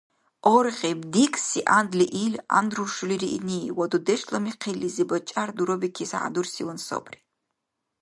[0.53, 7.17] Аргъиб декӀси гӀяндли ил гӀяндруршули риъни, ва дудешла михъирлизибад чӀяр дурабикес хӀядурсиван сабри.